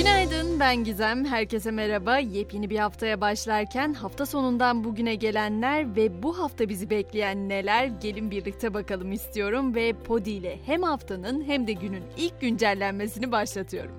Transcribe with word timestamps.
Günaydın 0.00 0.60
ben 0.60 0.84
Gizem. 0.84 1.24
Herkese 1.24 1.70
merhaba. 1.70 2.18
Yepyeni 2.18 2.70
bir 2.70 2.78
haftaya 2.78 3.20
başlarken 3.20 3.94
hafta 3.94 4.26
sonundan 4.26 4.84
bugüne 4.84 5.14
gelenler 5.14 5.96
ve 5.96 6.22
bu 6.22 6.38
hafta 6.38 6.68
bizi 6.68 6.90
bekleyen 6.90 7.48
neler 7.48 7.86
gelin 7.86 8.30
birlikte 8.30 8.74
bakalım 8.74 9.12
istiyorum 9.12 9.74
ve 9.74 9.92
Podi 9.92 10.30
ile 10.30 10.58
hem 10.66 10.82
haftanın 10.82 11.44
hem 11.44 11.66
de 11.66 11.72
günün 11.72 12.02
ilk 12.16 12.40
güncellenmesini 12.40 13.32
başlatıyorum. 13.32 13.92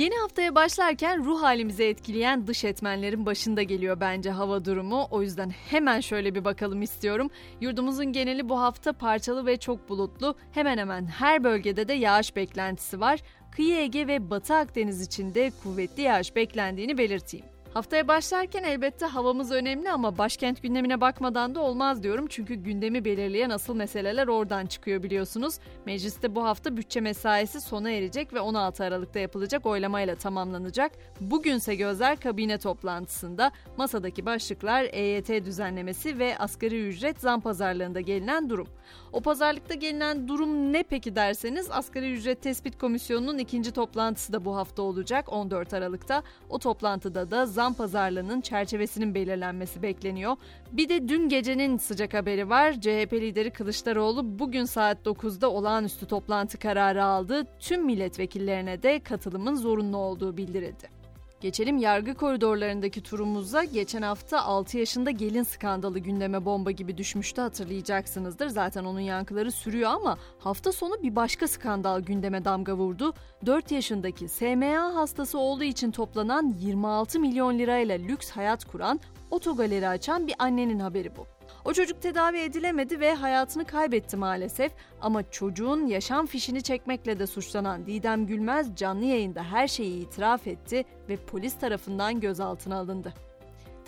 Yeni 0.00 0.14
haftaya 0.16 0.54
başlarken 0.54 1.24
ruh 1.24 1.42
halimizi 1.42 1.84
etkileyen 1.84 2.46
dış 2.46 2.64
etmenlerin 2.64 3.26
başında 3.26 3.62
geliyor 3.62 4.00
bence 4.00 4.30
hava 4.30 4.64
durumu. 4.64 5.08
O 5.10 5.22
yüzden 5.22 5.50
hemen 5.50 6.00
şöyle 6.00 6.34
bir 6.34 6.44
bakalım 6.44 6.82
istiyorum. 6.82 7.30
Yurdumuzun 7.60 8.12
geneli 8.12 8.48
bu 8.48 8.60
hafta 8.60 8.92
parçalı 8.92 9.46
ve 9.46 9.56
çok 9.56 9.88
bulutlu. 9.88 10.34
Hemen 10.52 10.78
hemen 10.78 11.06
her 11.06 11.44
bölgede 11.44 11.88
de 11.88 11.92
yağış 11.92 12.36
beklentisi 12.36 13.00
var. 13.00 13.20
Kıyı 13.50 13.76
Ege 13.76 14.06
ve 14.06 14.30
Batı 14.30 14.54
Akdeniz 14.54 15.02
için 15.02 15.34
de 15.34 15.52
kuvvetli 15.62 16.02
yağış 16.02 16.36
beklendiğini 16.36 16.98
belirteyim. 16.98 17.46
Haftaya 17.74 18.08
başlarken 18.08 18.62
elbette 18.62 19.06
havamız 19.06 19.50
önemli 19.52 19.90
ama 19.90 20.18
başkent 20.18 20.62
gündemine 20.62 21.00
bakmadan 21.00 21.54
da 21.54 21.60
olmaz 21.60 22.02
diyorum. 22.02 22.26
Çünkü 22.28 22.54
gündemi 22.54 23.04
belirleyen 23.04 23.50
asıl 23.50 23.74
meseleler 23.74 24.28
oradan 24.28 24.66
çıkıyor 24.66 25.02
biliyorsunuz. 25.02 25.58
Mecliste 25.86 26.34
bu 26.34 26.44
hafta 26.44 26.76
bütçe 26.76 27.00
mesaisi 27.00 27.60
sona 27.60 27.90
erecek 27.90 28.32
ve 28.32 28.40
16 28.40 28.84
Aralık'ta 28.84 29.18
yapılacak 29.18 29.66
oylamayla 29.66 30.14
tamamlanacak. 30.16 30.92
Bugünse 31.20 31.74
gözler 31.74 32.20
kabine 32.20 32.58
toplantısında 32.58 33.52
masadaki 33.76 34.26
başlıklar 34.26 34.86
EYT 34.92 35.28
düzenlemesi 35.28 36.18
ve 36.18 36.38
asgari 36.38 36.88
ücret 36.88 37.20
zam 37.20 37.40
pazarlığında 37.40 38.00
gelinen 38.00 38.50
durum. 38.50 38.68
O 39.12 39.20
pazarlıkta 39.20 39.74
gelinen 39.74 40.28
durum 40.28 40.72
ne 40.72 40.82
peki 40.82 41.16
derseniz 41.16 41.70
asgari 41.70 42.12
ücret 42.12 42.42
tespit 42.42 42.78
komisyonunun 42.78 43.38
ikinci 43.38 43.72
toplantısı 43.72 44.32
da 44.32 44.44
bu 44.44 44.56
hafta 44.56 44.82
olacak 44.82 45.32
14 45.32 45.74
Aralık'ta. 45.74 46.22
O 46.48 46.58
toplantıda 46.58 47.30
da 47.30 47.46
zam 47.46 47.59
pazarlığının 47.60 48.40
çerçevesinin 48.40 49.14
belirlenmesi 49.14 49.82
bekleniyor. 49.82 50.36
Bir 50.72 50.88
de 50.88 51.08
dün 51.08 51.28
gecenin 51.28 51.76
sıcak 51.76 52.14
haberi 52.14 52.48
var. 52.48 52.72
CHP 52.80 53.12
lideri 53.12 53.50
Kılıçdaroğlu 53.50 54.38
bugün 54.38 54.64
saat 54.64 55.06
9'da 55.06 55.50
olağanüstü 55.50 56.06
toplantı 56.06 56.58
kararı 56.58 57.04
aldı. 57.04 57.46
Tüm 57.60 57.84
milletvekillerine 57.84 58.82
de 58.82 59.00
katılımın 59.00 59.54
zorunlu 59.54 59.96
olduğu 59.96 60.36
bildirildi. 60.36 60.99
Geçelim 61.40 61.78
yargı 61.78 62.14
koridorlarındaki 62.14 63.02
turumuza. 63.02 63.64
Geçen 63.64 64.02
hafta 64.02 64.42
6 64.42 64.78
yaşında 64.78 65.10
gelin 65.10 65.42
skandalı 65.42 65.98
gündeme 65.98 66.44
bomba 66.44 66.70
gibi 66.70 66.98
düşmüştü 66.98 67.40
hatırlayacaksınızdır. 67.40 68.48
Zaten 68.48 68.84
onun 68.84 69.00
yankıları 69.00 69.52
sürüyor 69.52 69.90
ama 69.90 70.18
hafta 70.38 70.72
sonu 70.72 71.02
bir 71.02 71.16
başka 71.16 71.48
skandal 71.48 72.00
gündeme 72.00 72.44
damga 72.44 72.74
vurdu. 72.74 73.14
4 73.46 73.70
yaşındaki 73.70 74.28
SMA 74.28 74.94
hastası 74.94 75.38
olduğu 75.38 75.64
için 75.64 75.90
toplanan 75.90 76.54
26 76.58 77.20
milyon 77.20 77.58
lirayla 77.58 77.96
lüks 77.98 78.30
hayat 78.30 78.64
kuran, 78.64 79.00
otogaleri 79.30 79.88
açan 79.88 80.26
bir 80.26 80.34
annenin 80.38 80.78
haberi 80.78 81.16
bu. 81.16 81.26
O 81.64 81.72
çocuk 81.72 82.02
tedavi 82.02 82.38
edilemedi 82.38 83.00
ve 83.00 83.14
hayatını 83.14 83.64
kaybetti 83.64 84.16
maalesef 84.16 84.72
ama 85.00 85.30
çocuğun 85.30 85.86
yaşam 85.86 86.26
fişini 86.26 86.62
çekmekle 86.62 87.18
de 87.18 87.26
suçlanan 87.26 87.86
Didem 87.86 88.26
Gülmez 88.26 88.76
canlı 88.76 89.04
yayında 89.04 89.42
her 89.42 89.68
şeyi 89.68 90.06
itiraf 90.06 90.46
etti 90.46 90.84
ve 91.08 91.16
polis 91.16 91.58
tarafından 91.58 92.20
gözaltına 92.20 92.76
alındı. 92.76 93.14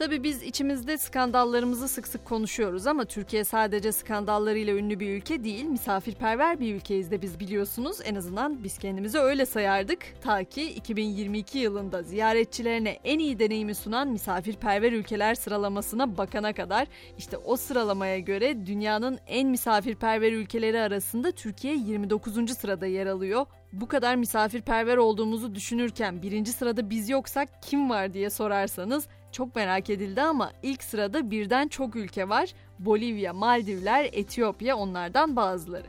Tabi 0.02 0.22
biz 0.22 0.42
içimizde 0.42 0.98
skandallarımızı 0.98 1.88
sık 1.88 2.08
sık 2.08 2.24
konuşuyoruz 2.24 2.86
ama 2.86 3.04
Türkiye 3.04 3.44
sadece 3.44 3.92
skandallarıyla 3.92 4.74
ünlü 4.74 5.00
bir 5.00 5.16
ülke 5.16 5.44
değil, 5.44 5.64
misafirperver 5.64 6.60
bir 6.60 6.74
ülkeyiz 6.74 7.10
de 7.10 7.22
biz 7.22 7.40
biliyorsunuz. 7.40 7.98
En 8.04 8.14
azından 8.14 8.64
biz 8.64 8.78
kendimizi 8.78 9.18
öyle 9.18 9.46
sayardık. 9.46 9.98
Ta 10.22 10.44
ki 10.44 10.70
2022 10.70 11.58
yılında 11.58 12.02
ziyaretçilerine 12.02 12.98
en 13.04 13.18
iyi 13.18 13.38
deneyimi 13.38 13.74
sunan 13.74 14.08
misafirperver 14.08 14.92
ülkeler 14.92 15.34
sıralamasına 15.34 16.18
bakana 16.18 16.52
kadar 16.52 16.88
işte 17.18 17.36
o 17.36 17.56
sıralamaya 17.56 18.18
göre 18.18 18.66
dünyanın 18.66 19.18
en 19.26 19.48
misafirperver 19.48 20.32
ülkeleri 20.32 20.80
arasında 20.80 21.32
Türkiye 21.32 21.74
29. 21.74 22.50
sırada 22.58 22.86
yer 22.86 23.06
alıyor 23.06 23.46
bu 23.72 23.88
kadar 23.88 24.16
misafirperver 24.16 24.96
olduğumuzu 24.96 25.54
düşünürken 25.54 26.22
birinci 26.22 26.52
sırada 26.52 26.90
biz 26.90 27.08
yoksak 27.08 27.62
kim 27.62 27.90
var 27.90 28.14
diye 28.14 28.30
sorarsanız 28.30 29.08
çok 29.32 29.56
merak 29.56 29.90
edildi 29.90 30.22
ama 30.22 30.52
ilk 30.62 30.84
sırada 30.84 31.30
birden 31.30 31.68
çok 31.68 31.96
ülke 31.96 32.28
var. 32.28 32.54
Bolivya, 32.78 33.32
Maldivler, 33.32 34.10
Etiyopya 34.12 34.76
onlardan 34.76 35.36
bazıları. 35.36 35.86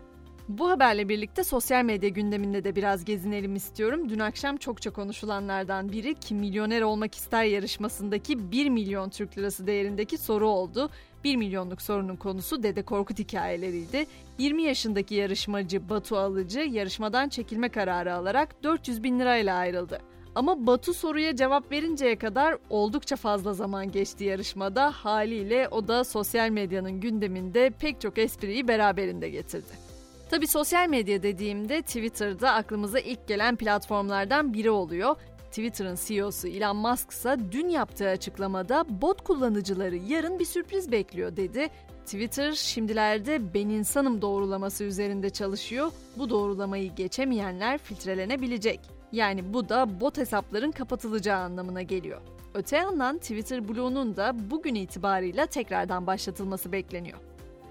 Bu 0.49 0.69
haberle 0.69 1.09
birlikte 1.09 1.43
sosyal 1.43 1.83
medya 1.83 2.09
gündeminde 2.09 2.63
de 2.63 2.75
biraz 2.75 3.05
gezinelim 3.05 3.55
istiyorum. 3.55 4.09
Dün 4.09 4.19
akşam 4.19 4.57
çokça 4.57 4.89
konuşulanlardan 4.89 5.91
biri 5.91 6.15
Kim 6.15 6.37
Milyoner 6.37 6.81
Olmak 6.81 7.15
ister 7.15 7.43
yarışmasındaki 7.43 8.51
1 8.51 8.69
milyon 8.69 9.09
Türk 9.09 9.37
lirası 9.37 9.67
değerindeki 9.67 10.17
soru 10.17 10.47
oldu. 10.47 10.89
1 11.23 11.35
milyonluk 11.35 11.81
sorunun 11.81 12.15
konusu 12.15 12.63
Dede 12.63 12.81
Korkut 12.81 13.19
hikayeleriydi. 13.19 14.05
20 14.37 14.63
yaşındaki 14.63 15.15
yarışmacı 15.15 15.89
Batu 15.89 16.17
Alıcı 16.17 16.59
yarışmadan 16.59 17.29
çekilme 17.29 17.69
kararı 17.69 18.13
alarak 18.13 18.63
400 18.63 19.03
bin 19.03 19.19
lirayla 19.19 19.55
ayrıldı. 19.55 20.12
Ama 20.35 20.67
Batu 20.67 20.93
soruya 20.93 21.35
cevap 21.35 21.71
verinceye 21.71 22.15
kadar 22.15 22.57
oldukça 22.69 23.15
fazla 23.15 23.53
zaman 23.53 23.91
geçti 23.91 24.23
yarışmada. 24.23 24.91
Haliyle 24.91 25.67
o 25.71 25.87
da 25.87 26.03
sosyal 26.03 26.49
medyanın 26.49 26.99
gündeminde 26.99 27.69
pek 27.69 28.01
çok 28.01 28.17
espriyi 28.17 28.67
beraberinde 28.67 29.29
getirdi. 29.29 29.93
Tabi 30.29 30.47
sosyal 30.47 30.89
medya 30.89 31.23
dediğimde 31.23 31.81
Twitter'da 31.81 32.53
aklımıza 32.53 32.99
ilk 32.99 33.27
gelen 33.27 33.55
platformlardan 33.55 34.53
biri 34.53 34.71
oluyor. 34.71 35.15
Twitter'ın 35.49 35.97
CEO'su 36.05 36.47
Elon 36.47 36.77
Musk 36.77 37.11
ise 37.11 37.37
dün 37.51 37.69
yaptığı 37.69 38.09
açıklamada 38.09 38.85
bot 38.89 39.23
kullanıcıları 39.23 39.95
yarın 39.95 40.39
bir 40.39 40.45
sürpriz 40.45 40.91
bekliyor 40.91 41.35
dedi. 41.35 41.69
Twitter 42.05 42.51
şimdilerde 42.51 43.53
ben 43.53 43.69
insanım 43.69 44.21
doğrulaması 44.21 44.83
üzerinde 44.83 45.29
çalışıyor. 45.29 45.91
Bu 46.17 46.29
doğrulamayı 46.29 46.95
geçemeyenler 46.95 47.77
filtrelenebilecek. 47.77 48.79
Yani 49.13 49.53
bu 49.53 49.69
da 49.69 49.99
bot 50.01 50.17
hesapların 50.17 50.71
kapatılacağı 50.71 51.39
anlamına 51.39 51.81
geliyor. 51.81 52.21
Öte 52.53 52.77
yandan 52.77 53.17
Twitter 53.17 53.69
Blue'nun 53.69 54.15
da 54.15 54.35
bugün 54.51 54.75
itibarıyla 54.75 55.45
tekrardan 55.45 56.07
başlatılması 56.07 56.71
bekleniyor. 56.71 57.19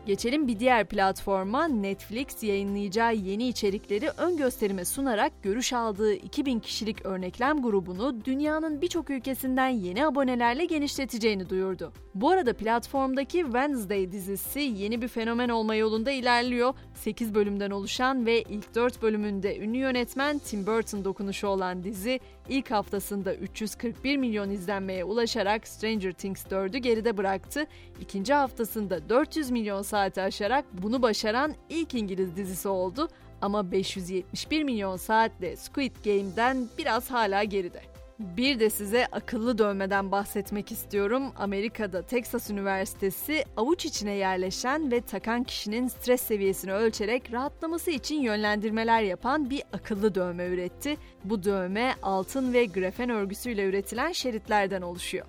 Geçelim 0.07 0.49
bir 0.49 0.59
diğer 0.59 0.87
platforma 0.87 1.69
Netflix 1.69 2.43
yayınlayacağı 2.43 3.15
yeni 3.15 3.49
içerikleri 3.49 4.11
ön 4.19 4.37
gösterime 4.37 4.85
sunarak 4.85 5.33
görüş 5.43 5.73
aldığı 5.73 6.15
2000 6.15 6.61
kişilik 6.61 7.07
örneklem 7.07 7.63
grubunu 7.63 8.25
dünyanın 8.25 8.81
birçok 8.81 9.11
ülkesinden 9.11 9.69
yeni 9.69 10.07
abonelerle 10.07 10.65
genişleteceğini 10.65 11.49
duyurdu. 11.49 11.93
Bu 12.15 12.31
arada 12.31 12.53
platformdaki 12.53 13.43
Wednesday 13.43 14.13
dizisi 14.13 14.61
yeni 14.61 15.03
bir 15.03 15.09
fenomen 15.09 15.49
olma 15.49 15.75
yolunda 15.75 16.11
ilerliyor. 16.11 16.75
8 16.95 17.35
bölümden 17.35 17.71
oluşan 17.71 18.27
ve 18.27 18.43
ilk 18.43 18.75
4 18.75 19.03
bölümünde 19.03 19.59
ünlü 19.59 19.79
yönetmen 19.79 20.39
Tim 20.39 20.67
Burton 20.67 21.05
dokunuşu 21.05 21.47
olan 21.47 21.85
dizi 21.85 22.21
ilk 22.49 22.71
haftasında 22.71 23.35
341 23.35 24.17
milyon 24.17 24.51
izlenmeye 24.51 25.05
ulaşarak 25.05 25.69
Stranger 25.69 26.13
Things 26.13 26.47
4'ü 26.47 26.79
geride 26.79 27.17
bıraktı. 27.17 27.67
İkinci 28.01 28.35
haftasında 28.35 29.09
400 29.09 29.51
milyon 29.51 29.83
saati 29.93 30.23
aşarak 30.23 30.65
bunu 30.73 31.03
başaran 31.03 31.55
ilk 31.69 31.95
İngiliz 31.95 32.37
dizisi 32.37 32.69
oldu 32.69 33.09
ama 33.41 33.73
571 33.73 34.63
milyon 34.63 34.97
saatle 34.97 35.57
Squid 35.57 35.97
Game'den 36.05 36.69
biraz 36.79 37.11
hala 37.11 37.45
geride. 37.45 37.83
Bir 38.19 38.61
de 38.61 38.71
size 38.71 39.07
akıllı 39.07 39.59
dövmeden 39.59 40.13
bahsetmek 40.13 40.73
istiyorum. 40.73 41.23
Amerika'da 41.37 42.03
Texas 42.03 42.51
Üniversitesi 42.51 43.45
avuç 43.57 43.85
içine 43.85 44.13
yerleşen 44.13 44.91
ve 44.91 45.01
takan 45.01 45.45
kişinin 45.45 45.89
stres 45.89 46.21
seviyesini 46.21 46.73
ölçerek 46.73 47.33
rahatlaması 47.33 47.91
için 47.91 48.21
yönlendirmeler 48.21 49.03
yapan 49.03 49.51
bir 49.51 49.63
akıllı 49.73 50.15
dövme 50.15 50.47
üretti. 50.47 50.97
Bu 51.25 51.45
dövme 51.45 51.95
altın 52.03 52.53
ve 52.53 52.65
grafen 52.65 53.11
örgüsüyle 53.11 53.65
üretilen 53.65 54.13
şeritlerden 54.13 54.83
oluşuyor. 54.83 55.27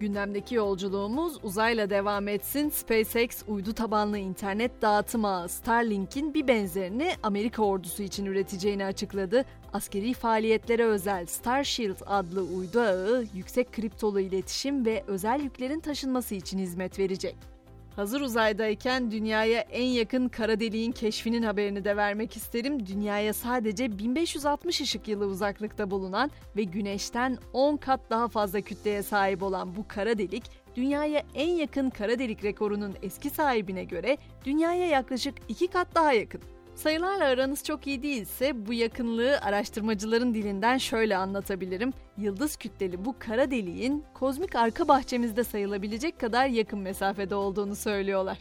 Gündemdeki 0.00 0.54
yolculuğumuz 0.54 1.44
uzayla 1.44 1.90
devam 1.90 2.28
etsin. 2.28 2.68
SpaceX 2.68 3.42
uydu 3.48 3.72
tabanlı 3.72 4.18
internet 4.18 4.82
dağıtım 4.82 5.24
ağı 5.24 5.48
Starlink'in 5.48 6.34
bir 6.34 6.48
benzerini 6.48 7.12
Amerika 7.22 7.62
ordusu 7.62 8.02
için 8.02 8.26
üreteceğini 8.26 8.84
açıkladı. 8.84 9.44
Askeri 9.72 10.14
faaliyetlere 10.14 10.84
özel 10.84 11.26
Starshield 11.26 12.00
adlı 12.06 12.42
uydu 12.42 12.80
ağı 12.80 13.24
yüksek 13.34 13.72
kriptolu 13.72 14.20
iletişim 14.20 14.84
ve 14.86 15.04
özel 15.06 15.40
yüklerin 15.40 15.80
taşınması 15.80 16.34
için 16.34 16.58
hizmet 16.58 16.98
verecek. 16.98 17.49
Hazır 17.96 18.20
uzaydayken 18.20 19.10
dünyaya 19.10 19.60
en 19.60 19.84
yakın 19.84 20.28
kara 20.28 20.60
deliğin 20.60 20.92
keşfinin 20.92 21.42
haberini 21.42 21.84
de 21.84 21.96
vermek 21.96 22.36
isterim. 22.36 22.86
Dünyaya 22.86 23.32
sadece 23.32 23.98
1560 23.98 24.80
ışık 24.80 25.08
yılı 25.08 25.26
uzaklıkta 25.26 25.90
bulunan 25.90 26.30
ve 26.56 26.62
güneşten 26.62 27.38
10 27.52 27.76
kat 27.76 28.00
daha 28.10 28.28
fazla 28.28 28.60
kütleye 28.60 29.02
sahip 29.02 29.42
olan 29.42 29.76
bu 29.76 29.88
kara 29.88 30.18
delik, 30.18 30.44
dünyaya 30.76 31.22
en 31.34 31.48
yakın 31.48 31.90
kara 31.90 32.18
delik 32.18 32.44
rekorunun 32.44 32.94
eski 33.02 33.30
sahibine 33.30 33.84
göre 33.84 34.18
dünyaya 34.44 34.86
yaklaşık 34.86 35.34
2 35.48 35.68
kat 35.68 35.94
daha 35.94 36.12
yakın. 36.12 36.40
Sayılarla 36.80 37.24
aranız 37.24 37.64
çok 37.64 37.86
iyi 37.86 38.02
değilse 38.02 38.66
bu 38.66 38.72
yakınlığı 38.72 39.38
araştırmacıların 39.40 40.34
dilinden 40.34 40.78
şöyle 40.78 41.16
anlatabilirim. 41.16 41.92
Yıldız 42.18 42.56
kütleli 42.56 43.04
bu 43.04 43.14
kara 43.18 43.50
deliğin 43.50 44.04
kozmik 44.14 44.54
arka 44.54 44.88
bahçemizde 44.88 45.44
sayılabilecek 45.44 46.20
kadar 46.20 46.46
yakın 46.46 46.78
mesafede 46.78 47.34
olduğunu 47.34 47.76
söylüyorlar. 47.76 48.38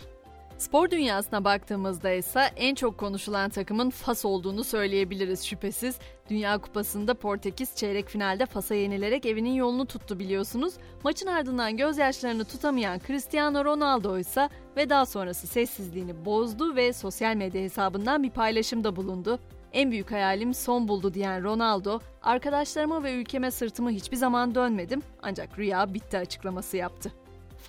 Spor 0.59 0.91
dünyasına 0.91 1.43
baktığımızda 1.43 2.11
ise 2.11 2.39
en 2.55 2.75
çok 2.75 2.97
konuşulan 2.97 3.49
takımın 3.49 3.89
Fas 3.89 4.25
olduğunu 4.25 4.63
söyleyebiliriz 4.63 5.45
şüphesiz. 5.45 5.99
Dünya 6.29 6.57
Kupası'nda 6.57 7.13
Portekiz 7.13 7.75
çeyrek 7.75 8.09
finalde 8.09 8.45
Fas'a 8.45 8.75
yenilerek 8.75 9.25
evinin 9.25 9.53
yolunu 9.53 9.85
tuttu 9.85 10.19
biliyorsunuz. 10.19 10.73
Maçın 11.03 11.27
ardından 11.27 11.77
gözyaşlarını 11.77 12.45
tutamayan 12.45 12.99
Cristiano 13.07 13.65
Ronaldo 13.65 14.17
ise 14.19 14.49
veda 14.77 15.05
sonrası 15.05 15.47
sessizliğini 15.47 16.25
bozdu 16.25 16.75
ve 16.75 16.93
sosyal 16.93 17.35
medya 17.35 17.61
hesabından 17.61 18.23
bir 18.23 18.31
paylaşımda 18.31 18.95
bulundu. 18.95 19.39
En 19.73 19.91
büyük 19.91 20.11
hayalim 20.11 20.53
son 20.53 20.87
buldu 20.87 21.13
diyen 21.13 21.43
Ronaldo, 21.43 21.99
arkadaşlarıma 22.21 23.03
ve 23.03 23.13
ülkeme 23.13 23.51
sırtımı 23.51 23.91
hiçbir 23.91 24.17
zaman 24.17 24.55
dönmedim 24.55 25.01
ancak 25.21 25.59
rüya 25.59 25.93
bitti 25.93 26.17
açıklaması 26.17 26.77
yaptı. 26.77 27.18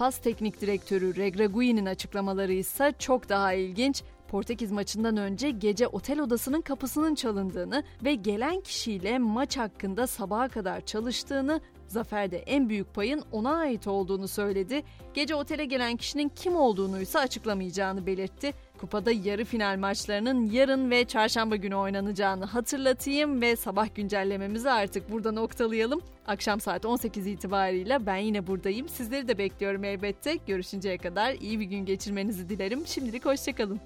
Fas 0.01 0.19
Teknik 0.19 0.61
Direktörü 0.61 1.17
Regragui'nin 1.17 1.87
açıklamaları 1.87 2.53
ise 2.53 2.93
çok 2.99 3.29
daha 3.29 3.53
ilginç. 3.53 4.03
Portekiz 4.31 4.73
maçından 4.73 5.17
önce 5.17 5.51
gece 5.51 5.87
otel 5.87 6.21
odasının 6.21 6.61
kapısının 6.61 7.15
çalındığını 7.15 7.85
ve 8.05 8.15
gelen 8.15 8.61
kişiyle 8.61 9.19
maç 9.19 9.57
hakkında 9.57 10.07
sabaha 10.07 10.49
kadar 10.49 10.81
çalıştığını, 10.81 11.61
zaferde 11.87 12.39
en 12.39 12.69
büyük 12.69 12.95
payın 12.95 13.23
ona 13.33 13.57
ait 13.57 13.87
olduğunu 13.87 14.29
söyledi. 14.29 14.83
Gece 15.15 15.35
otele 15.35 15.65
gelen 15.65 15.97
kişinin 15.97 16.29
kim 16.29 16.57
olduğunu 16.57 17.01
ise 17.01 17.19
açıklamayacağını 17.19 18.07
belirtti. 18.07 18.53
Kupada 18.79 19.11
yarı 19.11 19.45
final 19.45 19.79
maçlarının 19.79 20.51
yarın 20.51 20.91
ve 20.91 21.05
çarşamba 21.05 21.57
günü 21.57 21.75
oynanacağını 21.75 22.45
hatırlatayım 22.45 23.41
ve 23.41 23.57
sabah 23.57 23.95
güncellememizi 23.95 24.71
artık 24.71 25.13
burada 25.13 25.33
noktalayalım. 25.33 26.01
Akşam 26.27 26.61
saat 26.61 26.87
18 26.87 27.27
itibariyle 27.27 28.07
ben 28.07 28.17
yine 28.17 28.47
buradayım. 28.47 28.89
Sizleri 28.89 29.29
de 29.29 29.39
bekliyorum 29.39 29.85
elbette. 29.85 30.37
Görüşünceye 30.47 30.99
kadar 30.99 31.33
iyi 31.33 31.61
bir 31.61 31.67
gün 31.67 31.85
geçirmenizi 31.85 32.49
dilerim. 32.49 32.87
Şimdilik 32.87 33.27
hoşçakalın. 33.27 33.81